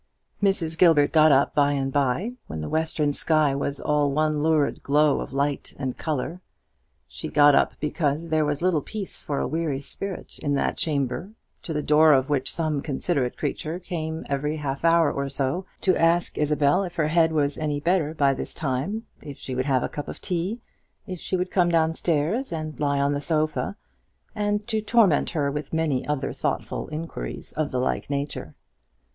Mrs. 0.41 0.79
Gilbert 0.79 1.11
got 1.13 1.31
up 1.31 1.53
by 1.53 1.73
and 1.73 1.93
by, 1.93 2.31
when 2.47 2.61
the 2.61 2.69
western 2.69 3.13
sky 3.13 3.53
was 3.53 3.79
all 3.79 4.09
one 4.09 4.39
lurid 4.41 4.81
glow 4.81 5.19
of 5.21 5.31
light 5.31 5.75
and 5.77 5.95
colour. 5.95 6.41
She 7.07 7.27
got 7.27 7.53
up 7.53 7.73
because 7.79 8.29
there 8.29 8.43
was 8.43 8.63
little 8.63 8.81
peace 8.81 9.21
for 9.21 9.37
a 9.37 9.47
weary 9.47 9.79
spirit 9.79 10.39
in 10.39 10.55
that 10.55 10.75
chamber; 10.75 11.33
to 11.61 11.71
the 11.71 11.83
door 11.83 12.13
of 12.13 12.31
which 12.31 12.51
some 12.51 12.81
considerate 12.81 13.37
creature 13.37 13.77
came 13.77 14.25
every 14.27 14.57
half 14.57 14.83
hour 14.83 15.11
or 15.11 15.29
so 15.29 15.65
to 15.81 15.95
ask 15.95 16.35
Isabel 16.35 16.83
if 16.83 16.95
her 16.95 17.09
head 17.09 17.31
was 17.31 17.59
any 17.59 17.79
better 17.79 18.15
by 18.15 18.33
this 18.33 18.55
time, 18.55 19.05
if 19.21 19.37
she 19.37 19.53
would 19.53 19.67
have 19.67 19.83
a 19.83 19.87
cup 19.87 20.07
of 20.07 20.19
tea, 20.19 20.61
if 21.05 21.19
she 21.19 21.37
would 21.37 21.51
come 21.51 21.69
down 21.69 21.93
stairs 21.93 22.51
and 22.51 22.79
lie 22.79 22.99
on 22.99 23.13
the 23.13 23.21
sofa, 23.21 23.75
and 24.33 24.65
to 24.65 24.81
torment 24.81 25.29
her 25.29 25.51
with 25.51 25.73
many 25.73 26.03
other 26.07 26.33
thoughtful 26.33 26.87
inquiries 26.91 27.53
of 27.53 27.69
the 27.69 27.79
like 27.79 28.09
nature. 28.09 28.55